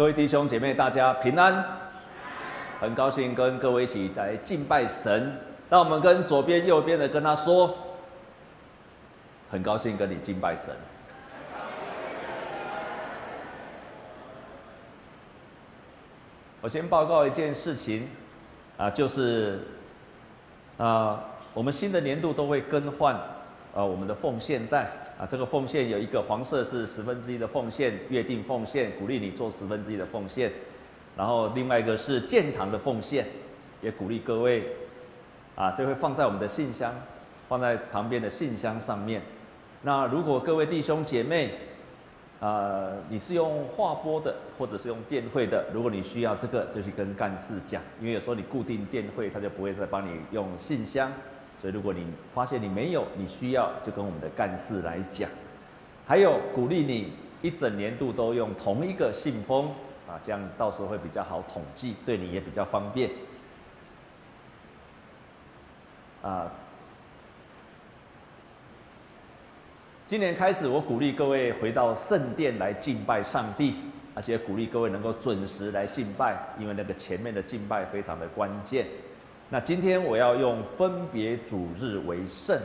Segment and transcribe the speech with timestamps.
[0.00, 1.62] 各位弟兄姐妹，大家平安。
[2.80, 5.30] 很高兴跟各位一起来敬拜神。
[5.68, 7.76] 让我们跟左边、右边的跟他说，
[9.50, 10.74] 很高兴跟你敬拜神。
[16.62, 18.08] 我先报告一件事情，
[18.78, 19.60] 啊，就是
[20.78, 21.22] 啊，
[21.52, 23.14] 我们新的年度都会更换
[23.74, 24.90] 啊我们的奉献袋。
[25.20, 30.50] 啊，这个奉献有一个黄色是十分之一的奉献，约定奉献，鼓励你做十分之一的奉献。
[31.14, 33.26] 然后另外一个是建堂的奉献，
[33.82, 34.64] 也鼓励各位，
[35.56, 36.94] 啊，这会放在我们的信箱，
[37.50, 39.20] 放在旁边的信箱上面。
[39.82, 41.50] 那如果各位弟兄姐妹，
[42.40, 51.12] 啊，你是用划拨的，或者是用电汇的，如果你需要这个，就去跟干事讲，因为有时候你固定电汇，他就不会再帮你用信箱。
[51.60, 55.28] 所以，如果你发现你没有，你需要就跟我们的干事来讲。
[56.06, 59.68] 还有鼓励你一整年度都用同一个信封
[60.08, 63.10] 啊，这样到时候会比较好统计，对你也比较方便。
[66.22, 66.50] 啊，
[70.06, 73.74] 今年开始，我鼓励各位回到圣殿来敬拜上帝，
[74.14, 78.86] 而且鼓励各位能够准时来敬拜，因为那个前面的敬拜非常的关键。
[79.52, 82.56] 那今天我要用分别主日为圣，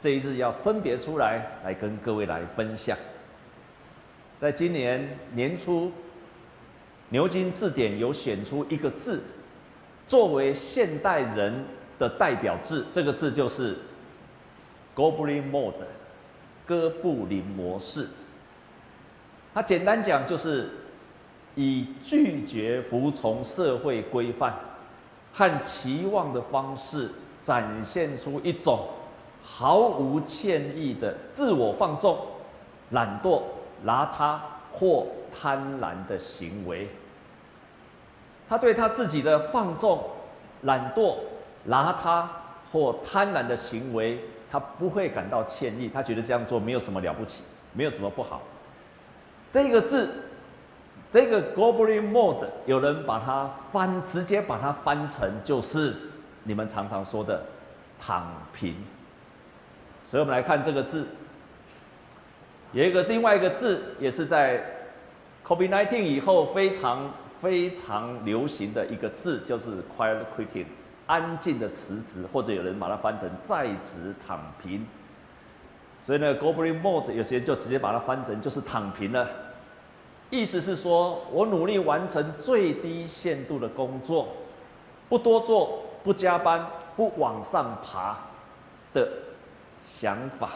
[0.00, 2.98] 这一日要分别出来，来跟各位来分享。
[4.40, 5.92] 在今年年初，
[7.10, 9.22] 牛津字典有选出一个字，
[10.08, 11.64] 作为现代人
[11.96, 13.76] 的代表字，这个字就是
[14.96, 15.74] “Goblin Mode”，
[16.66, 18.08] 哥布林模式。
[19.54, 20.70] 它简单讲就是
[21.54, 24.52] 以拒绝服从社会规范。
[25.36, 27.10] 和期望的方式，
[27.44, 28.88] 展现出一种
[29.44, 32.16] 毫无歉意的自我放纵、
[32.92, 33.42] 懒惰、
[33.84, 34.38] 邋遢
[34.72, 36.88] 或贪婪的行为。
[38.48, 40.02] 他对他自己的放纵、
[40.62, 41.16] 懒惰、
[41.68, 42.24] 邋遢
[42.72, 44.18] 或贪婪的行为，
[44.50, 47.42] 他不会感到歉意，他觉得这样做没有什么了不起，
[47.74, 48.40] 没有什么不好。
[49.52, 50.22] 这个字。
[51.16, 55.94] 这个 Goblin Mode，有人把它翻，直接把它翻成就是
[56.44, 57.42] 你们常常说的
[57.98, 58.74] 躺平。
[60.06, 61.06] 所以，我们来看这个字，
[62.72, 64.62] 有一个另外一个字，也是在
[65.42, 67.10] COVID-19 以后非常
[67.40, 70.66] 非常流行的一个字，就是 Quiet Quitting，
[71.06, 74.86] 安静的辞职，或者有人把它翻成在职躺平。
[76.04, 79.26] 所以呢，Goblin Mode 有些人就直接把它翻成就是躺平了。
[80.30, 84.28] 意思是说，我努力完成最低限度的工作，
[85.08, 86.66] 不多做，不加班，
[86.96, 88.18] 不往上爬
[88.92, 89.08] 的
[89.86, 90.50] 想法。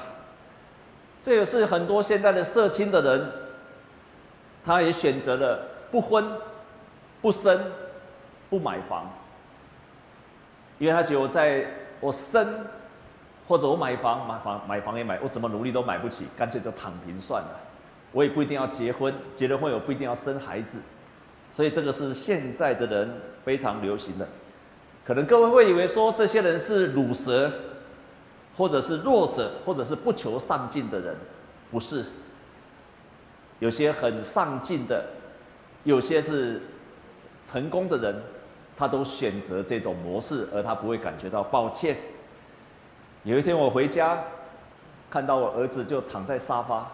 [1.22, 3.32] 这也是很多现在的社青的人，
[4.64, 5.60] 他也选择了
[5.90, 6.24] 不婚、
[7.22, 7.60] 不生、
[8.48, 9.08] 不买房，
[10.78, 11.64] 因为他觉得我在
[12.00, 12.66] 我生
[13.46, 17.60] 或者我买房、买房、买房也买，我怎么努力都买不起，干脆就躺平算了。
[18.12, 20.78] 我也不一定要结婚，结了婚我不一定要生孩子，
[21.50, 23.08] 所以这个是现在的人
[23.44, 24.26] 非常流行的。
[25.04, 27.50] 可能各位会以为说这些人是鲁蛇，
[28.56, 31.16] 或者是弱者，或者是不求上进的人，
[31.70, 32.04] 不是。
[33.58, 35.04] 有些很上进的，
[35.84, 36.62] 有些是
[37.46, 38.14] 成功的人，
[38.76, 41.96] 他都选择这种模式，而他不会感觉到抱歉。
[43.22, 44.22] 有一天我回家，
[45.10, 46.90] 看到我儿子就躺在沙发。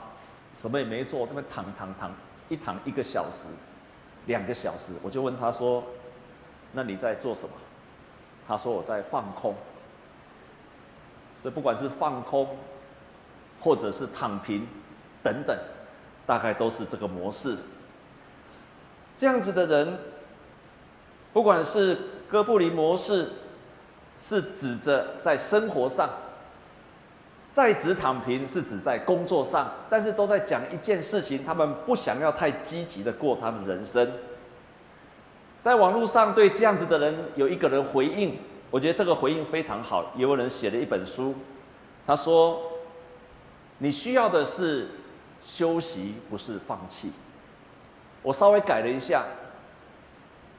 [0.61, 2.11] 什么也没做，这边躺躺躺，
[2.49, 3.44] 一躺一个小时，
[4.27, 5.84] 两个小时，我就问他说
[6.72, 7.50] ：“那你在做什么？”
[8.49, 9.55] 他说：“我在放空。”
[11.43, 12.56] 所以不管是放空，
[13.61, 14.66] 或者是躺平，
[15.22, 15.56] 等等，
[16.27, 17.56] 大概都是这个模式。
[19.16, 19.99] 这样子的人，
[21.33, 23.31] 不管是哥布林模式，
[24.19, 26.09] 是指着在生活上。
[27.56, 34.12] 在职躺平是指在工作上，但是都在讲一件事情，他们不想要太积极的过他们人生。
[35.63, 38.36] 在网络上对这样子的人有一个人回应，
[38.71, 40.13] 我觉得这个回应非常好。
[40.15, 41.34] 也有人写了一本书，
[42.07, 42.60] 他说
[43.81, 44.91] ：“你需要的是
[45.42, 47.10] 休息，不是放弃。”
[48.21, 49.25] 我稍微改了一下，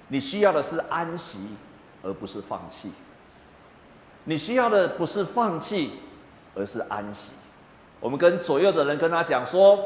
[0.08, 1.50] 你需要的是安息，
[2.02, 2.92] 而不是放弃。
[4.24, 5.92] 你需要的不是放弃。
[6.58, 7.32] 而是安息。
[8.00, 9.80] 我们跟左右的人跟他讲说：“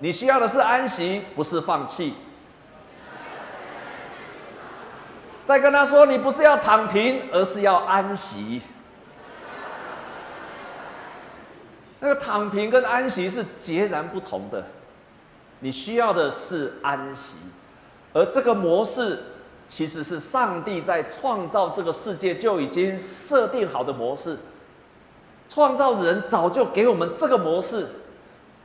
[0.00, 2.14] 你需要的是安息，不是放弃。”
[5.46, 8.60] 再跟他说：“你不是要躺平，而是要安息。”
[12.00, 14.64] 那个躺平跟安息是截然不同的。
[15.60, 17.38] 你需要的是安息，
[18.12, 19.22] 而这个模式
[19.64, 24.38] 其实是上帝在创造这个世界就已经设定好的模式。
[25.48, 27.86] 创造人早就给我们这个模式，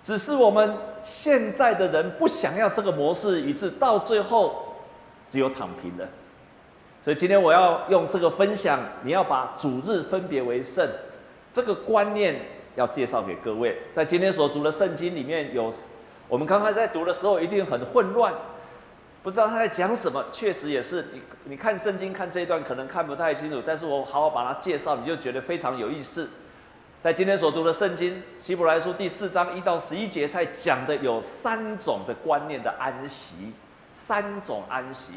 [0.04, 4.76] 只是我们现在的人不想要这个模式，以致到最后
[5.30, 6.08] 只有躺平了。
[7.04, 10.88] 所以今天我要用这个分享，你要把主日分别为圣
[11.52, 12.40] 这个观念
[12.76, 13.78] 要介绍给各位。
[13.92, 15.74] 在今天所读的圣经里面有，
[16.28, 18.32] 我们刚刚在读的时候一定很混乱，
[19.24, 20.24] 不知道他在讲什么。
[20.32, 26.30] 确实也是，你你看圣经看这一段可能看不太清楚，但是我好好把它介绍，你就觉得非常有意思。
[27.02, 33.52] 在今天所读的圣经《希伯来书》第四章一到十一节，才讲的有三种的观念的安息，
[33.92, 35.14] 三种安息，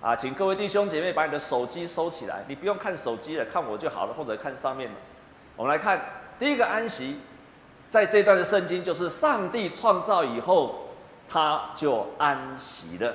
[0.00, 4.88] 啊，请各位弟兄姐妹把你的手机收起来，你不用看手机了，看我就好了，或者看上面。
[5.56, 6.00] 我们来看
[6.38, 7.16] 第一个安息，
[7.90, 10.76] 在这段的圣经就是上帝创造以后，
[11.28, 13.12] 他就安息了。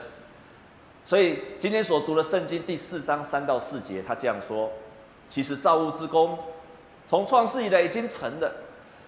[1.06, 4.69] 所以今天所读的圣经第四章三到四节，他这样说：
[5.30, 6.38] 其实造物之工。
[7.12, 8.50] 从创世以来已经成了，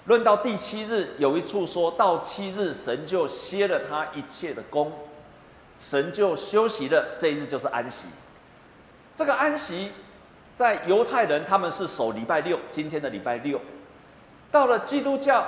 [0.08, 4.92] 论到第七日，有一处说到七日，神就歇了他一切的工，
[5.80, 8.08] 神就休息了，这一日就是安息。
[9.16, 9.94] 这个安息，
[10.54, 13.62] 在犹太人他们是守礼拜六，今天的礼拜六。
[14.52, 15.48] 到了基督教，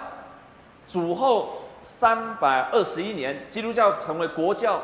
[0.88, 4.82] 主后三百二十一年，基督教成为国教，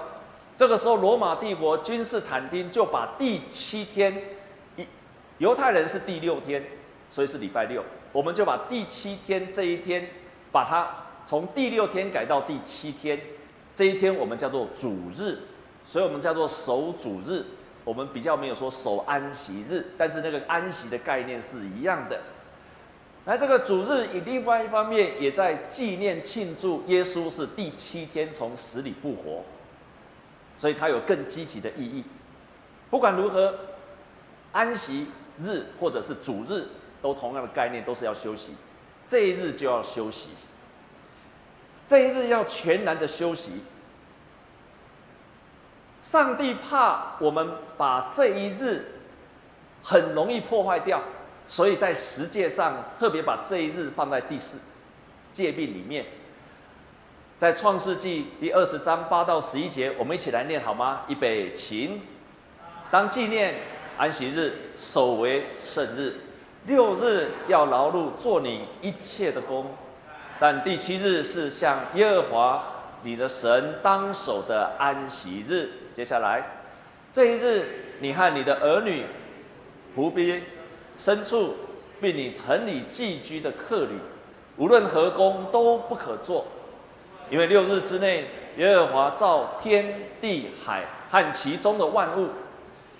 [0.57, 4.21] 这个时候罗马帝国君士坦丁就把第七天，
[4.75, 4.85] 一
[5.37, 6.61] 犹太人是第六天。
[7.11, 10.07] 所以是礼拜六，我们就把第七天这一天，
[10.49, 10.87] 把它
[11.27, 13.19] 从第六天改到第七天，
[13.75, 15.37] 这一天我们叫做主日，
[15.85, 17.43] 所以我们叫做守主日。
[17.83, 22.21] 我们比较没有说守安息日，但是那个安息的概念是一样的。
[23.25, 29.43] 那这个主日以另外一方面也在纪念庆祝耶稣是第七天从死里复活，
[30.57, 32.03] 所以它有更积极的意义。
[32.89, 33.53] 不管如何，
[34.51, 35.07] 安息
[35.39, 36.65] 日或者是主日。
[37.01, 38.55] 都同样的概念，都是要休息，
[39.07, 40.29] 这一日就要休息，
[41.87, 43.63] 这一日要全然的休息。
[46.01, 48.85] 上帝怕我们把这一日
[49.83, 51.01] 很容易破坏掉，
[51.45, 54.57] 所以在十诫上特别把这一日放在第四
[55.31, 56.05] 诫命里面。
[57.37, 61.01] 在创世纪第二十章八到十一节，我们一起来念好吗？
[61.07, 62.01] 预备，起，
[62.91, 63.55] 当纪念
[63.97, 66.15] 安息日，守为圣日。
[66.67, 69.65] 六日要劳碌做你一切的工，
[70.39, 72.63] 但第七日是向耶和华
[73.01, 75.69] 你的神当守的安息日。
[75.91, 76.43] 接下来，
[77.11, 77.63] 这一日
[77.99, 79.03] 你和你的儿女、
[79.97, 80.43] 仆婢、
[80.95, 81.55] 牲畜，
[81.99, 83.97] 并你城里寄居的客旅，
[84.57, 86.45] 无论何工都不可做，
[87.31, 88.27] 因为六日之内
[88.57, 92.29] 耶和华造天地海和其中的万物，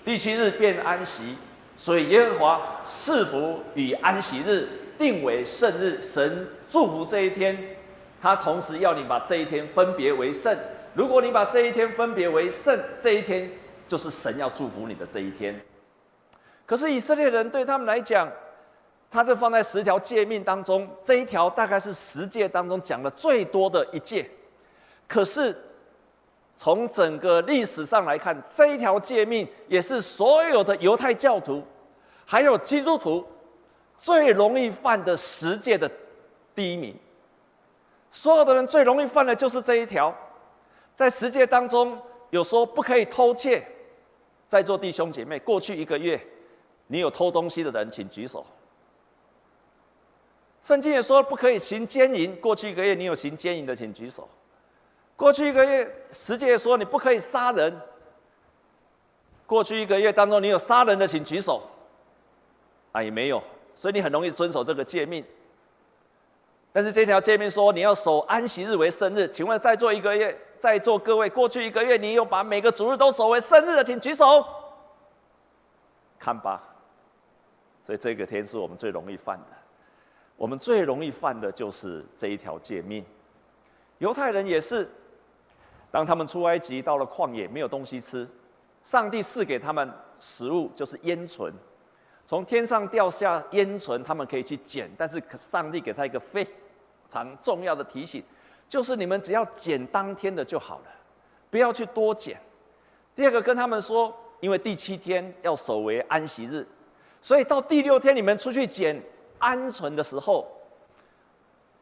[0.04, 1.36] 第七日便安息。
[1.82, 7.58] 所以耶和华赐福与安息日定为圣日，神祝福这一天，
[8.20, 10.56] 他同时要你把这一天分别为圣。
[10.94, 13.50] 如果你把这一天分别为圣，这一天
[13.88, 15.60] 就是神要祝福你的这一天。
[16.64, 18.30] 可是以色列人对他们来讲，
[19.10, 24.30] 他是放在十条诫命当中，这一条大概是十诫当中讲的最多的一诫。
[25.08, 25.52] 可是。
[26.54, 31.60] 从整个历史上来看，这一条诫命也是所有的犹太教徒，
[32.24, 33.26] 还有基督徒
[34.00, 35.90] 最容易犯的十诫的
[36.54, 36.96] 第一名。
[38.10, 40.14] 所有的人最容易犯的就是这一条。
[40.94, 41.98] 在十诫当中，
[42.30, 43.66] 有说不可以偷窃。
[44.48, 46.20] 在座弟兄姐妹，过去一个月，
[46.86, 48.44] 你有偷东西的人，请举手。
[50.62, 52.36] 圣经也说不可以行奸淫。
[52.36, 54.28] 过去一个月，你有行奸淫的，请举手。
[55.16, 57.80] 过去一个月，十诫说你不可以杀人。
[59.46, 61.62] 过去一个月当中，你有杀人的，请举手。
[62.92, 63.42] 啊，也没有，
[63.74, 65.24] 所以你很容易遵守这个诫命。
[66.72, 69.28] 但是这条诫命说你要守安息日为圣日。
[69.28, 74.44] 请问在座一个月，在座各位，过去一个月你有把每个主日都守为圣日的，请举手。
[76.18, 76.62] 看吧，
[77.84, 79.46] 所以这个天是我们最容易犯的。
[80.36, 83.04] 我们最容易犯的就是这一条诫命。
[83.98, 84.88] 犹太人也是。
[85.90, 88.26] 当他们出埃及到了旷野，没有东西吃，
[88.82, 91.52] 上帝赐给他们食物就是烟醇，
[92.26, 96.46] 从天上掉下烟曲，他们可以去捡，但是上帝给他一个非
[97.10, 98.22] 常重要的提醒，
[98.68, 100.84] 就是你们只要捡当天的就好了，
[101.50, 102.40] 不要去多捡。
[103.14, 106.66] 第二个跟他们说，因为第七天要守为安息日，
[107.20, 108.98] 所以到第六天你们出去捡
[109.38, 110.50] 鹌鹑的时候，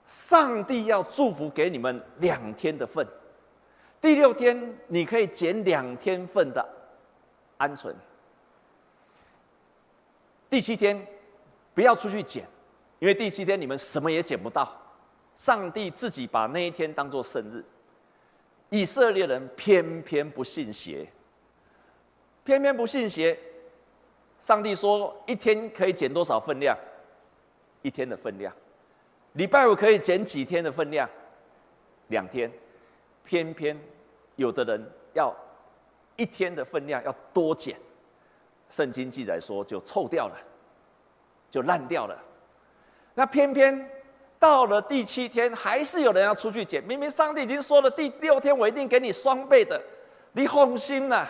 [0.06, 3.06] 上帝要祝福给你们两天的份。
[4.00, 6.66] 第六天你可以捡两天份的
[7.58, 7.94] 鹌鹑。
[10.50, 11.00] 第七天
[11.72, 12.44] 不要出去捡，
[12.98, 14.76] 因为第七天你们什么也捡不到。
[15.36, 17.64] 上帝自己把那一天当做圣日，
[18.68, 21.06] 以色列人偏偏不信邪，
[22.44, 23.38] 偏偏不信邪。
[24.40, 26.76] 上帝说一天可以捡多少分量？
[27.82, 28.52] 一天的分量。
[29.34, 31.08] 礼拜五可以捡几天的分量？
[32.08, 32.50] 两天。
[33.22, 33.78] 偏偏
[34.34, 35.32] 有的人要
[36.16, 37.76] 一天的分量要多捡，
[38.70, 40.36] 圣经记载说就臭掉了，
[41.50, 42.16] 就烂掉了。
[43.14, 43.90] 那偏偏
[44.38, 46.82] 到了第七天，还是有人要出去捡。
[46.84, 49.78] 明明上帝已经说了，第六天我一定给你双倍的，
[50.32, 51.26] 你放心呐。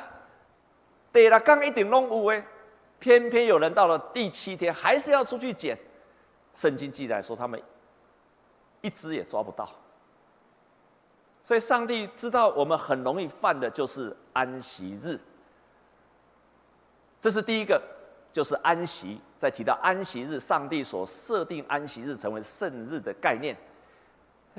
[1.11, 2.44] 对了，刚一点弄五哎，
[2.99, 5.76] 偏偏有人到了第七天还是要出去捡。
[6.54, 7.61] 圣经记载说他们
[8.82, 9.68] 一只也抓不到。
[11.44, 15.18] 所以，上帝知道我们很容易犯的就是安息日。
[17.21, 17.81] 这是第一个，
[18.33, 19.21] 就是安息。
[19.39, 23.57] 在提到安息日，上帝所设定安息日成为圣日的概念。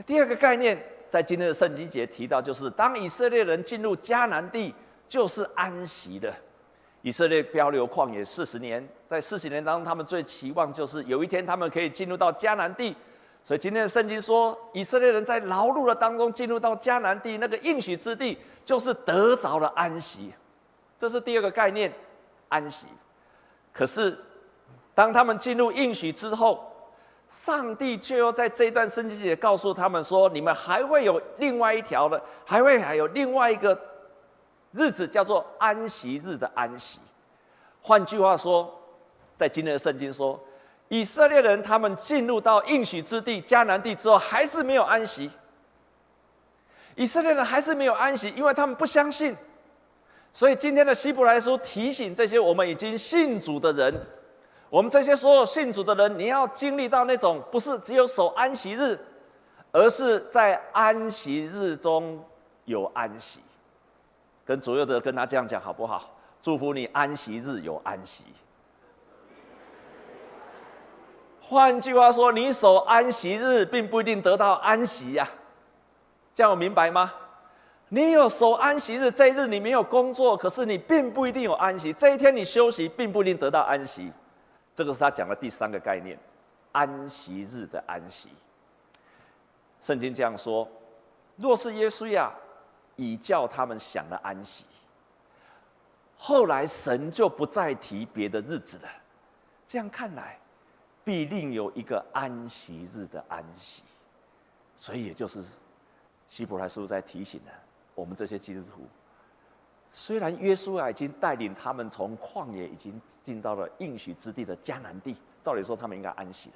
[0.05, 4.73] 第二个概念，在今天的圣经节提到，就是当以色列人进入迦南地，
[5.07, 6.33] 就是安息的。
[7.03, 12.95] 以色列漂流旷野四十年，在四十年当中，他们最期望就是有一天他们可以进入到迦南地。
[13.43, 20.31] 所以今天的圣经说，以色列人在劳碌的当中进入到迦南地那个应许之地，就是得着了安息。
[20.97, 21.91] 这是第二个概念，
[22.51, 22.85] 安息。
[23.73, 24.17] 可是，
[24.93, 26.71] 当他们进入应许之后，
[27.29, 33.79] 上帝却又在这段圣经里告诉他们说：“你们还会有另外一条的，还会还有另外一个
[34.73, 36.99] 日子，叫做安息日的安息。”
[37.81, 38.69] 换句话说，
[39.37, 40.39] 在今天的圣经说。
[40.89, 45.31] 以色列人他们进入到应许之地迦南地之后，还是没有安息。
[46.95, 49.33] 以色列人还是没有安息，因为他们不相信。
[50.33, 53.93] 所以今天的希伯来书提醒这些我们已经信主的人，
[54.69, 58.97] 我们这些所有信主的人，你要经历到那种不是只有守安息日，
[59.71, 62.23] 而是在安息日中
[62.65, 63.41] 有安息。
[64.45, 66.09] 跟左右的跟他这样讲好不好？
[66.41, 68.25] 祝福你安息日有安息。
[71.39, 75.27] 换句话说，你守安息日，并不一定得到安息呀、
[76.33, 77.13] 这样我明白吗？
[77.93, 81.91] 你有守安息日，这一日你没有工作，可是你并不一定有安息。
[81.91, 84.09] 这一天你休息，并不一定得到安息。
[84.73, 86.17] 这个是他讲的第三个概念：
[86.71, 88.29] 安息日的安息。
[89.81, 90.65] 圣经这样说：
[91.35, 92.31] 若是耶稣呀
[92.95, 94.65] 已叫他们享了安息，
[96.17, 98.89] 后来神就不再提别的日子了。
[99.67, 100.37] 这样看来。
[101.03, 103.81] 必另有一个安息日的安息，
[104.75, 105.43] 所以也就是
[106.29, 107.51] 希伯来书在提醒了
[107.95, 108.81] 我们这些基督徒。
[109.91, 116.55] 虽然约书亚已经带领他们从旷野已经进到了应许之地的迦南地，照理说他们应该安息了，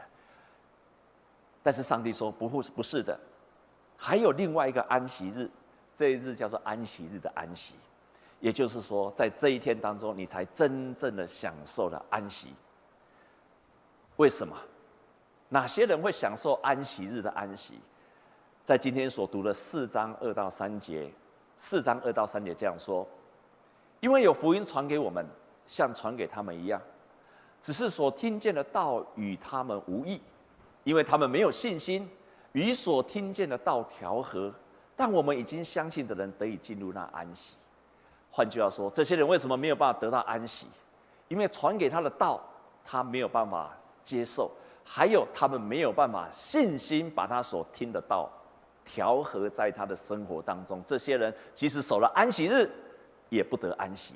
[1.62, 3.20] 但是上帝说不不不是的，
[3.98, 5.50] 还有另外一个安息日，
[5.96, 7.76] 这一日叫做安息日的安息，
[8.40, 12.54] 也就是说在这一天当中，你才真正的享受了安息。
[14.16, 14.56] 为什么？
[15.50, 17.80] 哪些人会享受安息日的安息？
[18.64, 21.12] 在今天所读的四章二到三节，
[21.58, 23.08] 四章二到三节这样说：
[24.00, 25.26] 因为有福音传给我们，
[25.66, 26.82] 像传给他们一样，
[27.62, 30.22] 只是所听见的道与他们无异，
[30.84, 32.10] 因为他们没有信心
[32.54, 34.54] 与所听见的道调和。
[34.96, 37.56] 但我们已经相信的人得以进入那安息。
[38.32, 40.68] 换句话说，这些人为什么没有办法得到安息？
[41.28, 42.42] 因为传给他的道，
[42.84, 43.72] 他没有办法。
[44.06, 44.52] 接受，
[44.84, 48.30] 还有他们没有办法信心把他所听的道
[48.86, 50.82] 调和在他的生活当中。
[50.88, 52.70] 这些人即使守了安息日，
[53.30, 54.16] 也不得安息。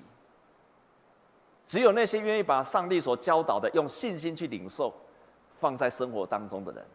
[1.67, 4.93] 只有那些愿意把上帝所教导的用信心去领受，
[5.59, 6.85] 放在生活当中的人，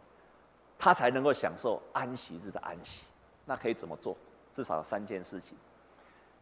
[0.78, 3.02] 他才能够享受安息日的安息。
[3.44, 4.16] 那可以怎么做？
[4.54, 5.56] 至少有三件事情。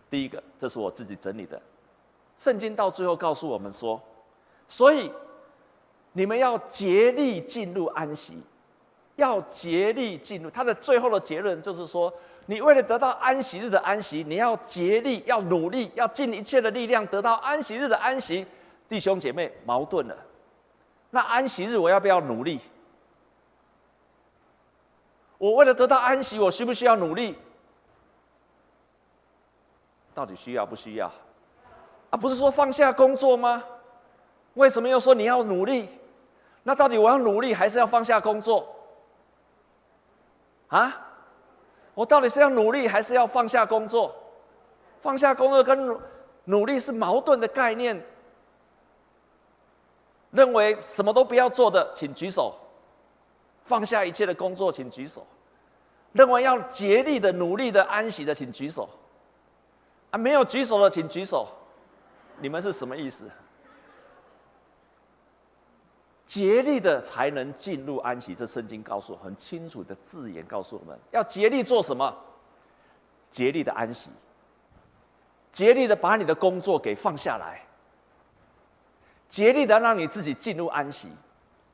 [0.09, 1.61] 第一个，这是我自己整理的，
[2.39, 4.01] 圣经到最后告诉我们说，
[4.69, 5.11] 所以。
[6.15, 8.35] 你们要竭力进入安息，
[9.23, 10.51] 要竭力进入。
[10.51, 12.13] 他的最后的结论就是说，
[12.47, 18.45] 你为了得到安息日的安息，你要竭力，要努力，要尽一切的力量得到安息日的安息。
[18.89, 20.17] 弟兄姐妹，矛盾了。
[21.11, 22.61] 那安息日我要不要努力？
[25.39, 27.37] 我为了得到安息，我需不需要努力？
[30.15, 31.11] 到底需要不需要？
[32.11, 33.65] 啊，不是说放下工作吗？
[34.55, 35.89] 为什么又说你要努力？
[36.65, 38.69] 那到底我要努力还是要放下工作？
[40.73, 41.09] 啊？
[41.95, 44.15] 我到底是要努力，还是要放下工作？
[44.99, 46.01] 放下工作跟努
[46.45, 48.03] 努力是矛盾的概念。
[50.31, 52.55] 认为什么都不要做的，请举手；
[53.65, 55.21] 放下一切的工作，请举手；
[56.13, 58.89] 认为要竭力的、努力的、安息的，请举手。
[60.11, 61.47] 啊，没有举手的，请举手。
[62.39, 63.31] 你们是什么意思？
[66.33, 72.17] 竭力的才能进入安息，这圣经告诉我很清楚的字眼，告诉我们要竭力做什么？
[73.31, 74.09] 竭力的安息，
[75.53, 77.61] 竭力的把你的工作给放下来，
[79.29, 81.11] 竭力的让你自己进入安息。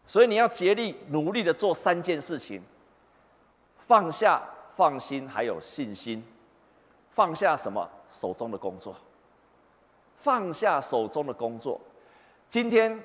[0.04, 2.60] 所以你要竭力努力的做三件事情：
[3.86, 4.42] 放下、
[4.74, 6.20] 放心，还有信心。
[7.12, 7.88] 放下什么？
[8.10, 8.96] 手中的工作。
[10.16, 11.80] 放下手中的工作。
[12.50, 13.00] 今天。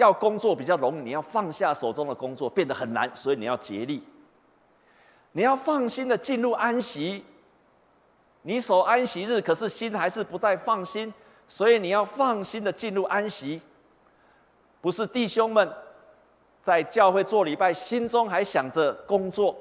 [0.00, 4.02] 要工作比较容易，你要放下手中的工作变得很难，所以你要竭力。
[5.32, 7.22] 你要放心的进入安息，
[8.42, 11.12] 你守安息日，可是心还是不再放心，
[11.46, 13.60] 所以你要放心的进入安息。
[14.80, 15.70] 不是弟兄们
[16.62, 19.54] 在教会做礼拜，心中还想着工作，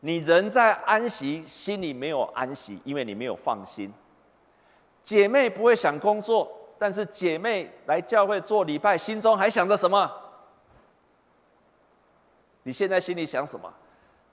[0.00, 3.94] 你人在安息，心里没有安息，因为你没有放心。
[5.04, 6.50] 姐妹不会想工作。
[6.78, 10.10] 但是姐妹来教会做礼拜，心中还想着什么？
[12.62, 13.72] 你现在心里想什么？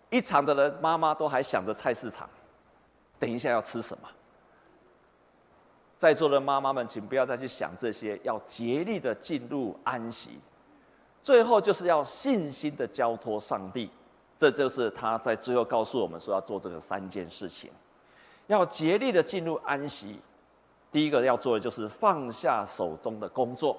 [0.09, 2.29] 一场的人妈妈都还想着菜市场，
[3.17, 4.07] 等一下要吃什么？
[5.97, 10.39] 在座的妈妈们，请不要再去想这些，要竭力的进入安息。
[11.23, 13.89] 最后就是要信心的交托上帝，
[14.37, 17.71] 这就是他在最后告诉我们说要做这个三件事情，
[18.47, 20.19] 要竭力的进入安息。
[20.95, 23.77] 第一个要做的就是放下手中的工作。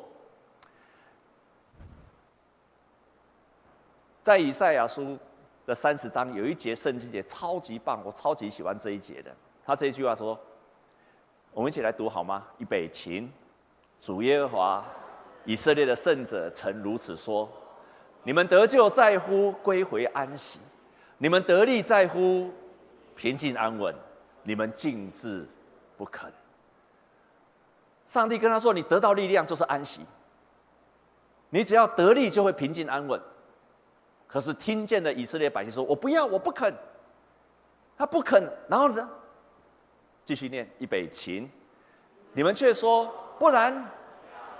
[4.22, 5.18] 在以赛亚书
[5.64, 9.34] 的三十章有一节圣经节超级棒，我超级喜欢这一节的。
[9.64, 10.38] 他这一句话说
[11.54, 13.26] ：“我们一起来读好吗？”预备起，
[13.98, 14.84] 主耶和华
[15.46, 17.48] 以色列的圣者曾如此说
[18.24, 20.60] ：“你们得救在乎归回安息，
[21.16, 22.52] 你们得力在乎
[23.14, 23.94] 平静安稳，
[24.42, 25.48] 你们静置
[25.96, 26.30] 不肯。”
[28.06, 30.00] 上帝跟他说：“你得到力量就是安息。
[31.50, 33.20] 你只要得力，就会平静安稳。”
[34.28, 36.72] 可是听见的以色列百姓说：“我不要，我不肯。”
[37.98, 39.08] 他不肯，然后呢？
[40.24, 41.48] 继续念预备起，
[42.32, 43.88] 你们却说：“不然，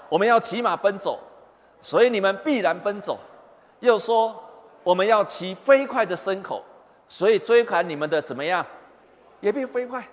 [0.09, 1.21] 我们要骑马奔走，
[1.81, 3.19] 所以你们必然奔走。”
[3.81, 4.43] 又说
[4.83, 6.65] ：“我们要骑飞快的牲口，
[7.09, 8.65] 所以追赶你们的怎么样？
[9.41, 10.07] 也必飞快。”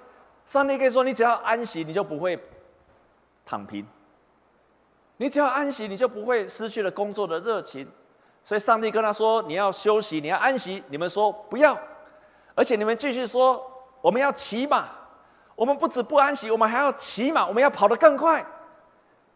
[0.46, 2.38] 上帝可以说：“你只要安息，你就不会。”
[3.46, 3.86] 躺平，
[5.18, 7.88] 你只要安息，你就不会失去了工作的热情。
[8.46, 11.78] 所以上帝跟他说：“你要休息，你要安息。”你们说不要，
[12.56, 13.66] 而且你们继续说
[14.02, 14.90] ：“我们要骑马，
[15.56, 18.46] 我们不止不安息，我们还要骑马，我们要跑得更快。”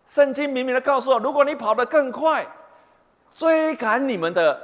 [0.05, 2.45] 圣经明明的告诉我：如果你跑得更快，
[3.33, 4.61] 追赶你们的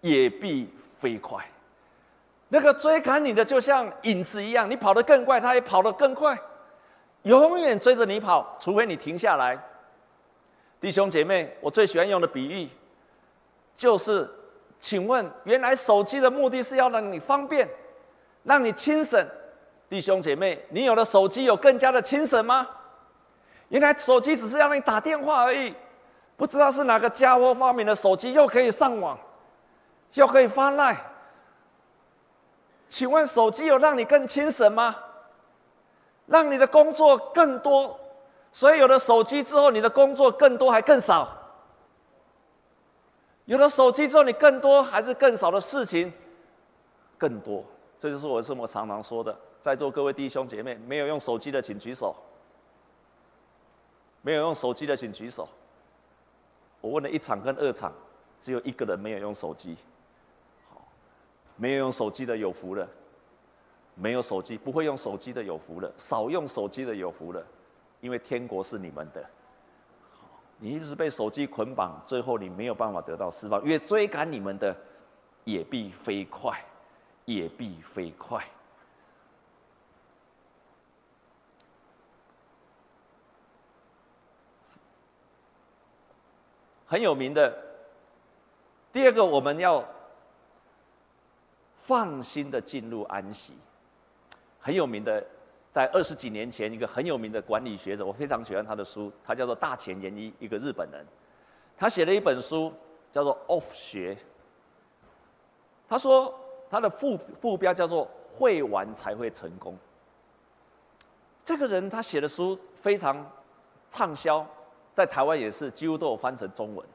[0.00, 1.44] 也必飞快。
[2.48, 6.36] 那个追赶你的就像影子一样，你跑得更快，他也跑得更快。
[7.22, 9.58] 永远追着你跑，除非你停下来。
[10.80, 12.68] 弟兄姐妹，我最喜欢用的比喻，
[13.76, 14.30] 就是，
[14.78, 17.68] 请问，原来手机的目的是要让你方便，
[18.44, 19.26] 让你轻省。
[19.88, 22.68] 弟兄姐妹，你有了手机，有更加的轻省吗？
[23.70, 25.74] 原来手机只是让你打电话而已，
[26.36, 29.18] 不知道是哪个家伙发明的手机，又可以上网，
[30.14, 30.96] 又可以发赖。
[32.88, 34.94] 请问，手机有让你更轻省吗？
[36.28, 37.98] 让你的工作更多，
[38.52, 41.36] 所以有了手机之后，你的工作更多还更少。
[43.46, 46.12] 有了手机之后，你更多还是更少的事情
[47.16, 47.64] 更多。
[47.98, 49.36] 这就是我这么常常说的。
[49.60, 52.14] 在座各位弟兄姐妹，没有用手机的请举手。
[54.20, 55.48] 没有用手机的请举手。
[56.80, 57.92] 我问了一场跟二场，
[58.42, 59.76] 只有一个人没有用手机。
[60.70, 60.82] 好，
[61.56, 62.86] 没有用手机的有福了。
[64.00, 67.44] 没有手机，不会用手机的有福了；少用手机的有福了，
[68.00, 69.24] 因为天国是你们的。
[70.60, 73.60] 你一直被手机捆绑，最后你没有办法得到释放。
[73.62, 74.76] 因为追赶你们的，
[75.44, 76.64] 也必飞快，
[77.24, 78.44] 也必飞快。
[86.86, 87.52] 很有名的。
[88.92, 89.84] 第二个，我们要
[91.82, 93.54] 放心的进入安息。
[94.68, 95.24] 很有名的，
[95.72, 101.06] 在二十几年前，一个很有名的管理学者，我非常喜欢他的书，他叫做大前研一，一个日本人，
[101.74, 102.70] 他写了一本书，
[103.10, 104.14] 叫做《Off 学》。
[105.88, 109.74] 他说他的副副标叫做“会玩才会成功。
[111.46, 113.24] 这个人他写的书非常
[113.88, 114.46] 畅销，
[114.92, 116.86] 在台湾也是几乎都有翻成中文。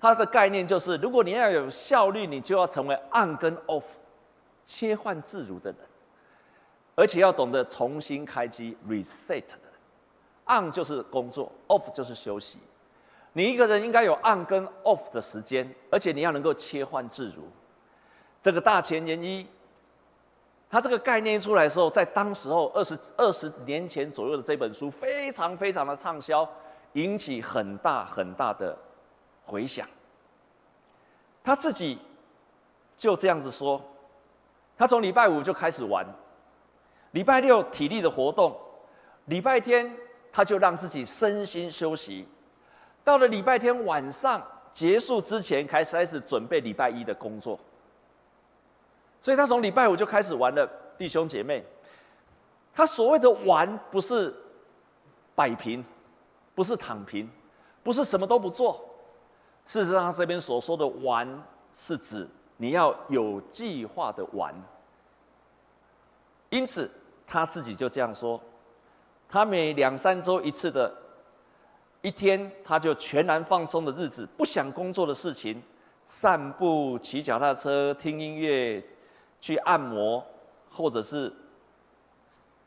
[0.00, 3.84] 他的概念就是，如果你要有效率，你就要成为 on 跟 off
[4.66, 5.80] 切换自如的人，
[6.94, 10.62] 而且要懂得重新开机 reset 的人。
[10.62, 12.58] on 就是工作，off 就是休息。
[13.32, 17.44] 你一个人应该有 on 跟 off 的时间，而且你要能够切换自如。
[18.42, 19.46] 这个大前研一。
[20.68, 26.46] 他这个概念出来的时候，在当时候二十二十年前左右的这本书非常非常的畅销，
[26.94, 28.76] 引起很大很大的
[29.44, 29.88] 回响。
[31.44, 32.00] 他自己
[32.98, 33.80] 就这样子说，
[34.76, 36.06] 他从礼拜五就开始玩，
[37.12, 38.54] 礼拜六体力的活动，
[39.26, 39.90] 礼拜天
[40.32, 42.26] 他就让自己身心休息，
[43.02, 47.58] 到了礼拜天晚上结束之前，开始开始准备礼拜一的工作。
[49.22, 51.64] 所以他从礼拜五就开始玩了，弟兄姐妹。
[52.74, 54.34] 他所谓的玩，不是
[55.34, 55.82] 摆平，
[56.54, 57.26] 不是躺平，
[57.82, 58.84] 不是什么都不做。
[59.64, 61.26] 事实上，他这边所说的玩，
[61.72, 64.54] 是指你要有计划的玩。
[66.50, 66.90] 因此，
[67.26, 68.40] 他自己就这样说：
[69.28, 70.92] 他每两三周一次的
[72.02, 75.62] 一天，他就全然放松的日子，不想工作的事情，
[76.06, 78.84] 散步、骑脚踏车、听音乐。
[79.38, 80.24] 去按摩，
[80.72, 81.32] 或者是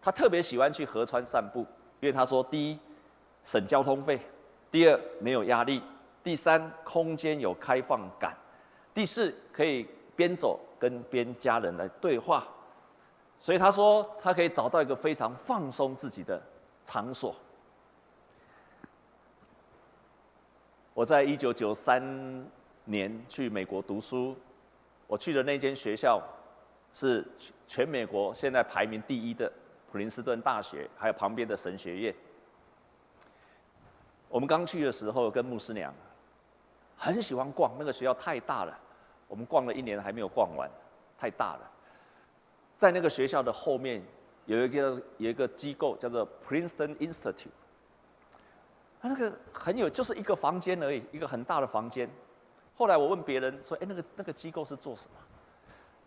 [0.01, 1.61] 他特别喜欢去河川散步，
[1.99, 2.79] 因为他说：第一，
[3.43, 4.17] 省交通费；
[4.71, 5.81] 第二，没有压力；
[6.23, 8.31] 第三，空间有开放感；
[8.99, 12.45] 第四，可以边走跟边家人来对话。
[13.39, 16.41] 所以他说，他可以找到一个非常放松自己的
[16.85, 17.33] 场所。
[20.93, 22.03] 我在一九九三
[22.83, 24.35] 年去美国读书，
[25.07, 26.21] 我去的那间学校。
[26.91, 27.25] 是
[27.67, 29.49] 全美国现在排名第一的
[29.89, 32.15] 普林斯顿大学，还有旁边的神学院。
[34.27, 35.93] 我们刚去的时候，跟牧师娘
[36.97, 38.77] 很喜欢逛，那个学校太大了，
[39.29, 40.69] 我们逛了一年还没有逛完，
[41.17, 41.71] 太大了。
[42.77, 44.03] 在那个学校的后面
[44.45, 47.49] 有一个有一个机构叫做 Princeton Institute，
[48.99, 52.09] 它那个很有，就是一个房间而已，一个很大的房间。
[52.75, 55.17] 后来我问别人说：“哎，那个那个机构是做什么？”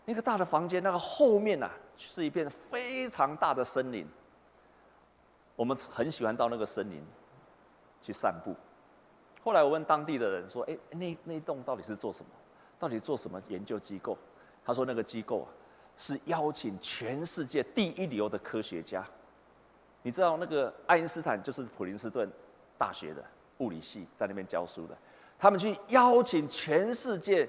[0.04, 4.04] 那个大的房间，那个后面呐、啊，是一片非常大的森林。
[5.54, 7.00] 我们很喜欢到那个森林
[8.00, 8.56] 去散步。
[9.44, 12.30] 后来我问当地的人说：“哎，那那栋到底是做什么？
[12.82, 14.18] 到底做什么研究机构？”
[14.66, 15.48] 他说：“那个机构啊，
[15.96, 19.06] 是邀请全世界第一流的科学家。
[20.02, 22.28] 你知道那个爱因斯坦就是普林斯顿
[22.76, 23.24] 大学的
[23.58, 24.96] 物理系在那边教书的，
[25.38, 27.48] 他们去邀请全世界。”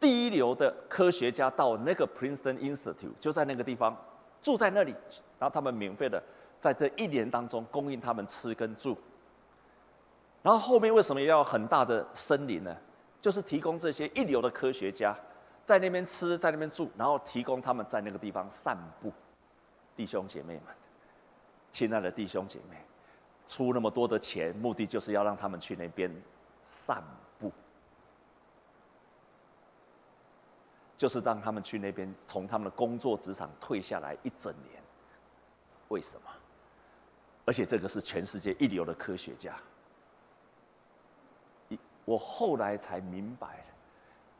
[0.00, 3.96] 第一流的科学家到那个 Princeton Institute，就在那个地方
[4.40, 4.94] 住在那里，
[5.40, 6.22] 然后他们免费的
[6.60, 8.96] 在这一年当中供应他们吃跟住。
[10.40, 12.76] 然后后面为什么要很大的森林呢？
[13.20, 15.16] 就是提供这些一流的科学家
[15.64, 19.12] 在那边吃，在那边住，然后提供他们在那个地方散步。
[19.96, 20.74] 弟兄姐妹们，
[21.72, 22.76] 亲爱的弟兄姐妹，
[23.48, 26.10] 出那么多的钱，目的就是要让他们去那边
[26.64, 27.02] 散
[27.38, 27.52] 步。
[30.96, 34.82] 就是让他们去那边，从他们的工作职场退下来一整年。
[35.88, 36.30] 为什么？
[37.44, 39.56] 而且这个是全世界一流的科学家。
[42.08, 43.62] 我后来才明白，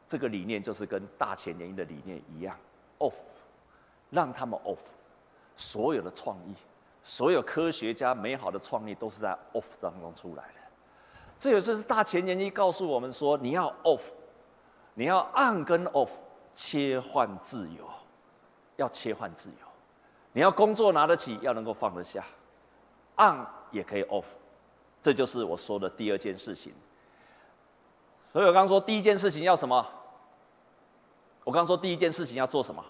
[0.07, 2.57] 这个理念就是跟大前研一的理念一样
[2.97, 3.13] ，off，
[4.09, 4.79] 让他们 off，
[5.55, 6.55] 所有的创意，
[7.03, 10.53] 所有科学家美好的创意都是在 off 当中出来的。
[11.37, 14.09] 这也就是大前研一告诉我们说，你要 off，
[14.95, 16.09] 你要 on 跟 off。
[16.55, 17.89] 切换自由，
[18.75, 19.67] 要切换自由。
[20.33, 22.21] 你要工作拿得起，要能够放得下
[23.15, 24.25] ，on 也可以 off，
[25.01, 26.73] 这就是我说的第二件事情。
[28.31, 29.85] 所以我刚刚说第一件事情要什么？
[31.43, 32.85] 我刚刚说第一件事情要做什么？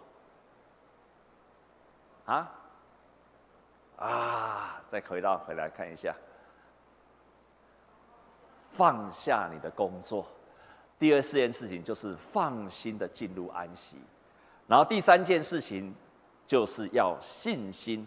[2.25, 2.52] 啊？
[3.97, 4.82] 啊！
[4.89, 6.15] 再回到回来看一下，
[8.71, 10.25] 放下你的工作。
[10.97, 13.97] 第二四件事情就是放心的进入安息，
[14.67, 15.95] 然后第三件事情
[16.45, 18.06] 就是要信心，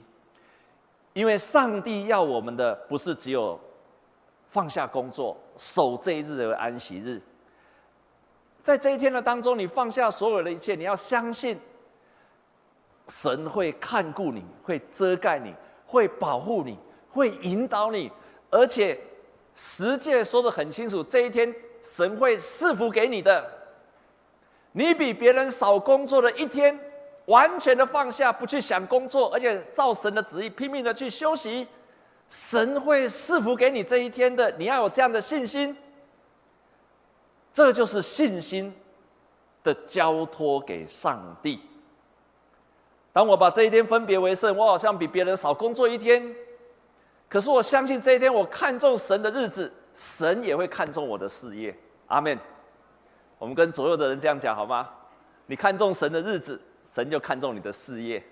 [1.15, 3.59] 因为上帝要我们的不是只有
[4.53, 7.21] 放下工作，守这一日的安息日，
[8.63, 11.59] 在这一天的当中，你放下所有的一切，你要相信
[13.09, 15.53] 神会看顾你，会遮盖你，
[15.85, 16.79] 会保护你，
[17.11, 18.09] 会引导你，
[18.51, 18.97] 而且
[19.55, 21.53] 十诫说得很清楚，这一天。
[21.85, 23.45] 神会赐福给你的，
[24.71, 26.79] 你比别人少工作的一天，
[27.25, 31.67] 完全的放下，不去想工作，而且照神的旨意拼命的去休息，
[32.33, 34.51] 神会赐福给你这一天的。
[34.53, 35.77] 你要有这样的信心，
[37.53, 38.75] 这就是信心
[39.63, 41.61] 的交托给上帝。
[43.13, 46.35] 当我把这一天分别为圣，我好像比别人少工作一天，
[47.29, 51.77] 可是我相信这一天我看重神的日子，神也会看重我的事业。
[52.07, 52.39] 阿门。
[53.39, 54.89] 我们跟左右的人这样讲好吗？
[55.45, 58.25] 你看重神的日子，神就看重你的事业。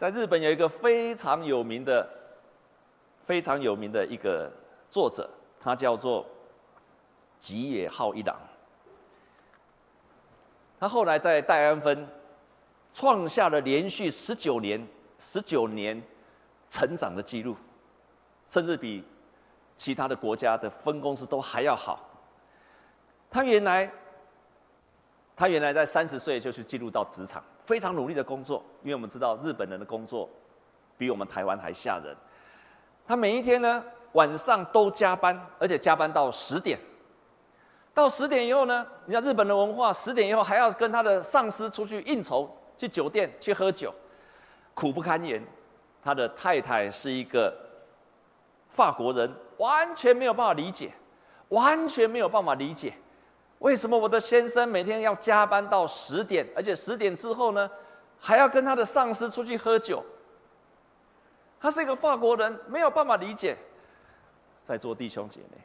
[0.00, 2.08] 在日本有一个非常有名的、
[3.26, 4.50] 非常有名的一个
[4.88, 5.28] 作者，
[5.60, 6.24] 他叫做
[7.38, 8.34] 吉野浩一郎。
[10.78, 12.08] 他后来在戴安芬
[12.94, 14.82] 创下了连续十九年、
[15.18, 16.02] 十九年
[16.70, 17.54] 成长的记录，
[18.48, 19.04] 甚至比
[19.76, 22.08] 其他的国家的分公司都还要好。
[23.30, 23.92] 他原来，
[25.36, 28.60] 他原来在三十岁就去进入到职场，非常努力的工作。
[28.82, 30.28] 因为我们知道日本人的工作
[30.98, 32.16] 比我们台湾还吓人。
[33.06, 36.76] 他每一天呢，晚上都加班，而且加班到十点。
[37.94, 43.94] 到十点以后呢，你看日本的文化，十点以后还要跟他的上司出去应酬，去酒店去喝酒，
[44.74, 45.40] 苦不堪言。
[46.02, 47.54] 他的太太是一个
[48.70, 50.92] 法国人，完全没有办法理解，
[51.50, 52.94] 完全没有办法理解，
[53.60, 57.70] 为什么我的先生每天要加班到十点，而且十点之后呢，
[58.18, 60.04] 还要跟他的上司出去喝酒。
[61.60, 63.56] 他是一个法国人，没有办法理解。
[64.64, 65.58] 在座弟兄姐妹。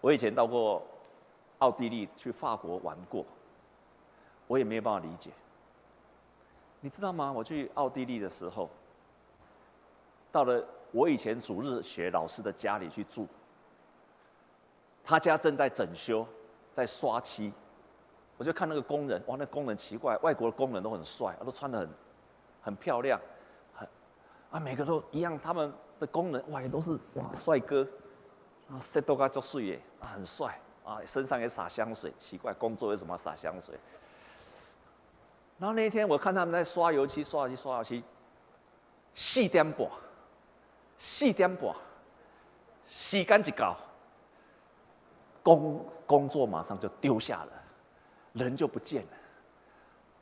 [0.00, 0.86] 我以前到过
[1.58, 3.26] 奥地利，去法国玩过，
[4.46, 5.30] 我也没有办法理解。
[6.80, 7.32] 你知道吗？
[7.32, 8.70] 我去奥地利的时候，
[10.30, 13.26] 到了我以前主日学老师的家里去住，
[15.10, 16.24] 他家正在整修，
[16.72, 17.52] 在刷漆，
[18.36, 21.90] 我就看那个工人，哇，那工人奇怪，外国的工人都很帅，都穿得很
[22.62, 23.20] 很漂亮，
[23.74, 23.88] 很
[24.52, 27.84] 啊，每个都一样，他们的工人哇，也都是哇帅哥。
[28.70, 33.74] 啊，塞多卡做水耶，啊，很帅啊，身上也洒香水，奇怪，工作为什么洒香水？
[35.58, 38.04] 然后那一天我看他们在刷油漆，刷油漆，刷油漆，
[39.12, 39.88] 四点半，
[40.96, 41.74] 四点半，
[42.86, 43.76] 时间一到，
[45.42, 47.52] 工工作马上就丢下了，
[48.32, 49.10] 人就不见了。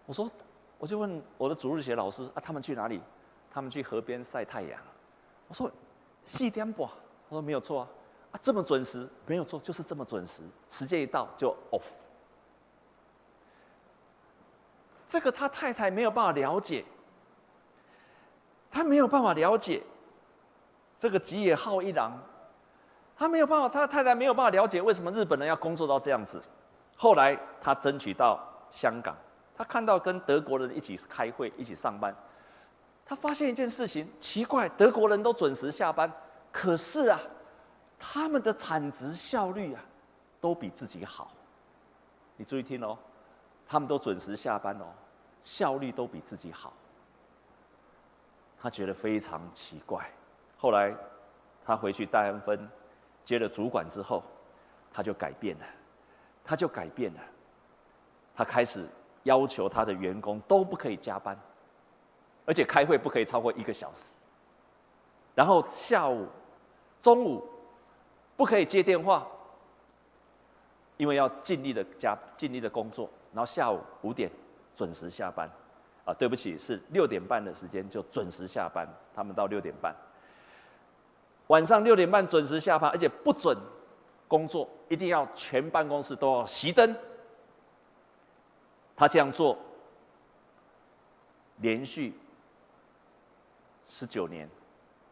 [0.06, 0.30] 我说，
[0.78, 3.00] 我就问我的主日学老师啊，他们去哪里？
[3.50, 4.80] 他们去河边晒太阳。
[5.48, 5.70] 我说
[6.22, 6.86] 四点半，
[7.28, 7.88] 他说没有错啊。
[8.32, 10.42] 啊，这么准时没有错，就是这么准时。
[10.70, 11.96] 时间一到就 off。
[15.08, 16.84] 这个他太太没有办法了解，
[18.70, 19.82] 他没有办法了解
[20.98, 22.12] 这个吉野浩一郎，
[23.18, 26.40] 他没有办法，他的太太没有办法了解为什么日本人要工作到这样子。
[26.96, 29.16] 后来他争取到香港，
[29.56, 32.14] 他看到跟德国人一起开会、一起上班，
[33.04, 36.10] 他发现一件事情，奇怪，德国人都准时下班，
[36.52, 37.20] 可是啊。
[38.00, 39.82] 他们的产值效率啊，
[40.40, 41.32] 都比自己好。
[42.36, 42.96] 你注意听哦，
[43.66, 44.84] 他们都准时下班哦，
[45.42, 46.72] 效率都比自己好。
[48.56, 50.08] 他觉得非常奇怪。
[50.56, 50.94] 后来
[51.66, 52.70] 他回去戴安芬
[53.28, 54.22] 接了主管之后，
[54.90, 55.64] 他就改变了，
[56.42, 57.20] 他就改变了。
[58.34, 58.88] 他开始
[59.24, 61.38] 要求他的员工都不可以加班，
[62.46, 64.16] 而且开会不可以超过一个小时。
[65.34, 66.26] 然后下午、
[67.02, 67.46] 中午。
[68.34, 69.26] 不可以接电话，
[70.96, 74.30] 因为要尽力的加尽力的工作，然后下午五点
[74.76, 75.50] 准时下班，
[76.04, 79.92] 啊，对不起，是六点半的时间就准时下班，他们到六点半，
[81.48, 83.56] 晚上六点半准时下班，而且不准
[84.26, 86.96] 工作，一定要全办公室都要熄灯。
[88.96, 89.58] 他这样做，
[91.58, 92.14] 连续
[93.86, 94.48] 十九年，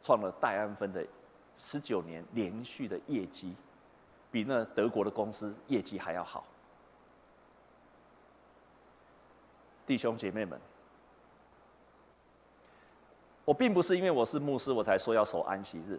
[0.02, 1.06] 创了戴安芬的。
[1.58, 3.56] 十九年连续的业绩，
[4.30, 6.44] 比那德国的公司业绩还要好。
[9.86, 10.60] 弟兄姐妹们，
[13.46, 15.98] 我并不是因为我是牧师我才说要守安息日，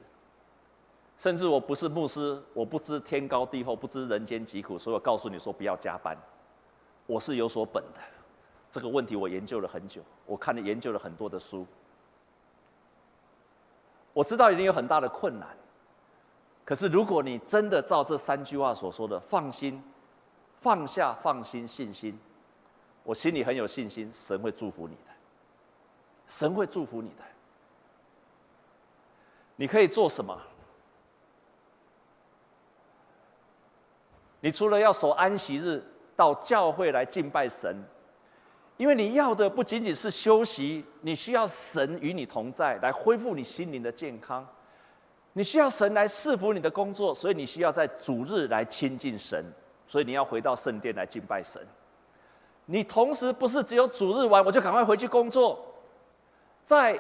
[1.18, 6.16] 甚至我不是牧师，我不知天高地厚，不知人间疾苦，所以我告诉你说不要加班。
[7.08, 8.00] 我是有所本的，
[8.70, 11.66] 这个问题我研究了很久，我看了研究了很多的书。
[14.14, 15.48] 我知道一定有很大的困难，
[16.64, 19.82] 可是如果你真的照这三句话所说的，放心、
[20.60, 22.18] 放下、放心、信心，
[23.04, 25.12] 我心里很有信心，神会祝福你的，
[26.28, 27.24] 神会祝福你的。
[29.56, 30.40] 你可以做什么？
[34.40, 35.84] 你除了要守安息日，
[36.16, 37.76] 到教会来敬拜神，
[38.78, 44.48] 因为你要的不仅仅是休息，你需要神与你同在，来恢复你心灵的健康。
[45.34, 49.46] 你需要神来赐福你的工作，所以你需要在主日来亲近神，
[49.88, 51.62] 所以你要回到圣殿来敬拜神。
[52.66, 55.64] 你同时不是只有主日完我就赶快回去工作，
[56.66, 57.00] 在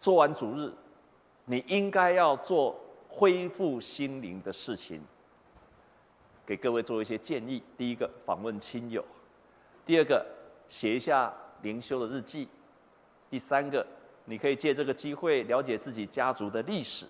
[0.00, 0.72] 做完主日，
[1.46, 5.02] 你应该要做恢复心灵的事情。
[6.46, 9.02] 给各位做一些建议：第一个，访问亲友；
[9.84, 10.24] 第二个，
[10.68, 12.46] 写一下灵修的日记；
[13.28, 13.84] 第三个，
[14.24, 17.06] 你可以借这个机会了解自己家族的历史；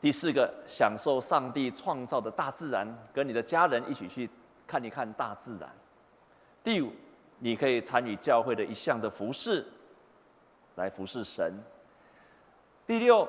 [0.00, 4.30] 第四个，享受上帝创造的大自然，跟你的家人一起去
[4.66, 5.68] 看一看大自然。
[6.62, 6.92] 第五，
[7.40, 9.66] 你可以参与教会的一项的服饰，
[10.76, 11.52] 来服侍神。
[12.86, 13.28] 第六，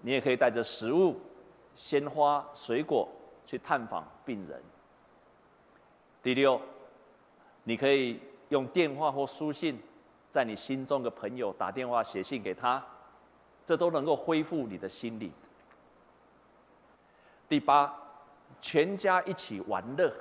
[0.00, 1.20] 你也可以带着食物、
[1.74, 3.08] 鲜花、水果
[3.48, 4.62] 去探访病人。
[6.22, 6.60] 第六，
[7.64, 9.80] 你可以用电话或书信，
[10.30, 12.84] 在你心中的朋友打电话、写信给他，
[13.64, 15.32] 这都能够恢复你的心理。
[17.48, 17.90] 第八，
[18.60, 20.12] 全家一起玩乐，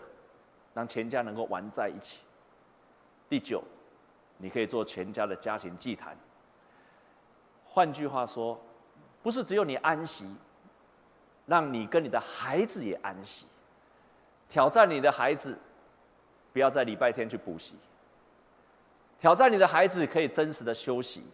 [0.74, 2.22] 让全家能够玩在一起。
[3.28, 3.62] 第九，
[4.38, 6.18] 你可以做全家的家庭祭坛。
[7.66, 8.58] 换句话说，
[9.22, 10.34] 不是只有你安息，
[11.48, 13.48] 让你跟你的孩子也安息。
[14.48, 15.58] 挑战你的孩子，
[16.54, 17.76] 不要在礼拜天去补习。
[19.20, 21.26] 挑战你的孩子可以真实的休息，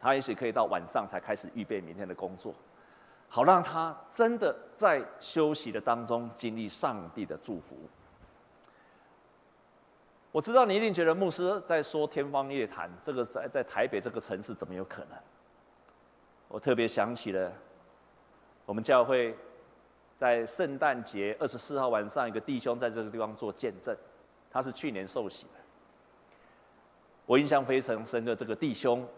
[0.00, 2.54] 他也许可以到晚上才开始预备明天的工作，
[3.28, 7.76] 好让他真的在休息的当中经历上帝的祝福。
[10.30, 15.18] 我知道你一定觉得牧师在说天方夜谭，这个在在台北这个城市怎么有可能？
[16.48, 17.52] 我特别想起了
[18.68, 19.34] 我们教会
[20.18, 23.96] 在圣诞节二十四号晚上，一个弟兄在这个地方做见证，
[24.50, 25.52] 他是去年受洗的。
[27.24, 29.08] 我印象非常深刻，这个弟兄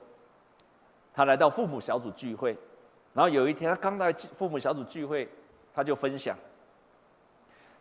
[1.13, 2.57] 他来到父母小组聚会，
[3.13, 5.29] 然后有一天他刚来父母小组聚会，
[5.75, 6.37] 他就分享，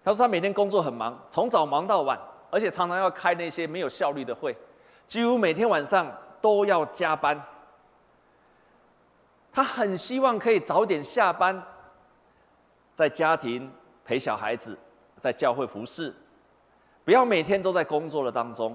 [0.04, 2.20] 他说他每天工作很忙，从早忙到晚。
[2.50, 4.58] 而且常常要开那些没有效率的会，
[5.06, 7.40] 几乎每天晚上都要加班。
[9.60, 11.62] 他很希望可以早点下班，
[12.96, 13.70] 在家庭
[14.06, 14.78] 陪小孩子，
[15.20, 16.16] 在教会服侍，
[17.04, 18.74] 不要每天都在工作的当中。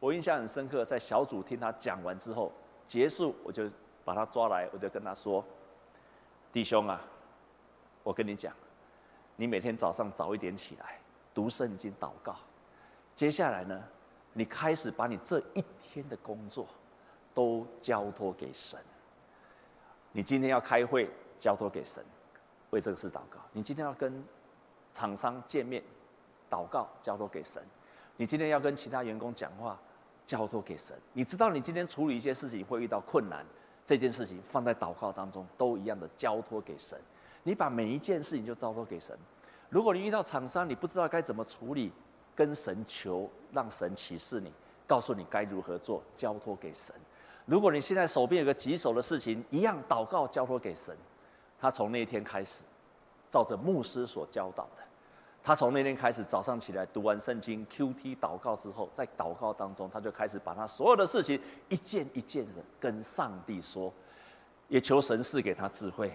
[0.00, 2.50] 我印象很深刻，在小组听他讲完之后
[2.88, 3.70] 结束，我就
[4.04, 5.44] 把他抓来，我就跟他说
[6.52, 7.00] ：“弟兄啊，
[8.02, 8.52] 我跟你讲，
[9.36, 10.98] 你每天早上早一点起来。”
[11.32, 12.34] 读圣经、祷告，
[13.14, 13.80] 接下来呢，
[14.32, 16.66] 你开始把你这一天的工作
[17.32, 18.80] 都交托给神。
[20.16, 22.00] 你今天要开会，交托给神，
[22.70, 23.40] 为这个事祷告。
[23.52, 24.22] 你今天要跟
[24.92, 25.82] 厂商见面，
[26.48, 27.60] 祷告，交托给神。
[28.16, 29.76] 你今天要跟其他员工讲话，
[30.24, 30.96] 交托给神。
[31.12, 33.44] 你知道你今天处理一些事情会遇到困难，
[33.84, 36.96] 这件事情放在祷告当中，都一样的交托给神。
[37.42, 39.18] 你把每一件事情就交托给神。
[39.68, 41.90] 如果你遇到厂商，你不知道该怎么处理，
[42.36, 44.52] 跟神求，让神启示你，
[44.86, 46.94] 告诉你该如何做，交托给神。
[47.44, 50.96] 如果你现在手边有个棘手的事情，一样祷告交托给神。
[51.58, 52.64] 他从那天开始，
[53.30, 54.82] 照着牧师所教导的，
[55.42, 63.92] 他从那天开始早上起来读完圣经，QT 祷告之后，在祷告当中，他就开始把他所有的事情一件一件的跟上帝说，
[64.68, 66.12] 也求神赐给他智慧。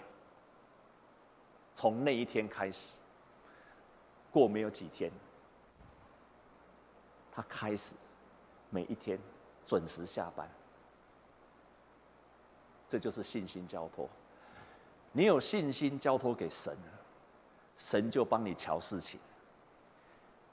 [1.75, 2.91] 从那一天开始。
[4.31, 5.11] 过没有几天，
[7.31, 7.93] 他开始
[8.69, 9.17] 每一天
[9.65, 10.47] 准时下班。
[12.89, 14.09] 这就是信心交托。
[15.11, 16.75] 你有信心交托给神，
[17.77, 19.19] 神就帮你瞧事情。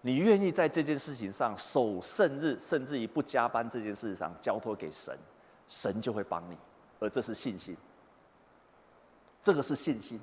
[0.03, 5.19] 你愿意在这件事情上守圣日，甚至于不加班这件事上交托给神，
[5.67, 6.57] 神就会帮你。
[7.01, 7.77] 而这是信心，
[9.43, 10.21] 这个是信心。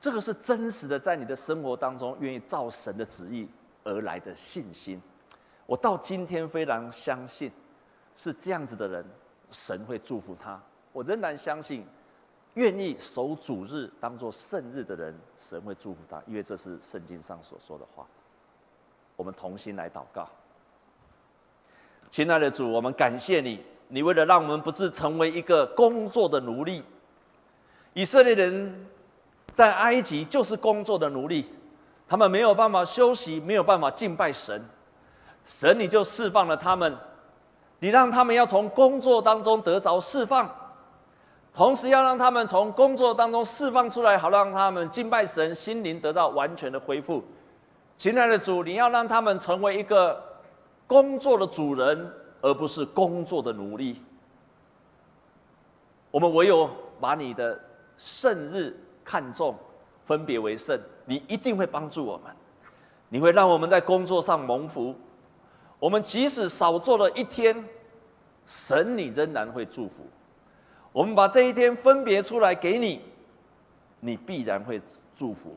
[0.00, 3.48] 这个是真实的，在你的生活当中愿意照神的旨意
[3.82, 5.02] 而来的信心。
[5.66, 7.50] 我到今天非常相信，
[8.14, 9.04] 是这样子的人，
[9.50, 10.62] 神会祝福他。
[10.92, 11.84] 我仍然相信，
[12.54, 18.06] 愿意守主日当做圣日的人，神会祝福他，因为这是圣经上所说的话。
[19.16, 20.28] 我们同心来祷告，
[22.10, 26.82] 亲爱的主，我们感谢你，你为了让我们不是成为一个工作的奴隶，
[27.94, 28.86] 以色列人。
[29.54, 31.44] 在埃及就是工作的奴隶，
[32.06, 34.62] 他们没有办法休息，没有办法敬拜神，
[35.44, 36.96] 神你就释放了他们，
[37.80, 40.48] 你让他们要从工作当中得着释放，
[41.58, 47.20] 同时要让他们从工作当中释放出来，好让他们敬拜神，心灵得到完全的恢复。
[47.96, 50.22] 亲爱的主，你要让他们成为一个
[50.86, 54.00] 工作的主人，而不是工作的奴隶。
[56.12, 57.58] 我们唯有把你的
[57.96, 58.72] 圣日
[59.04, 59.56] 看重，
[60.04, 62.32] 分别为圣，你一定会帮助我们，
[63.08, 64.94] 你会让我们在工作上蒙福。
[65.80, 67.68] 我们即使少做了一天，
[68.46, 70.04] 神你仍然会祝福。
[70.92, 73.00] 我们把这一天分别出来给你，
[74.00, 74.80] 你必然会
[75.16, 75.56] 祝福，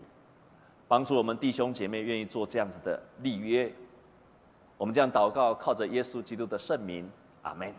[0.88, 3.72] 帮助我们弟兄姐妹愿意做这样子的立约。
[4.78, 7.10] 我们这样祷告，靠着耶稣基督的圣名，
[7.44, 7.74] 阿门。